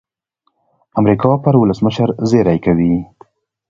امریکا 0.99 1.31
پر 1.43 1.53
ولسمشر 1.61 2.09
زېری 2.29 2.57
کوي. 2.65 2.93